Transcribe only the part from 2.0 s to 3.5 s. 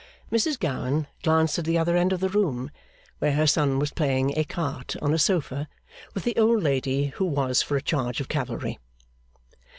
of the room, where her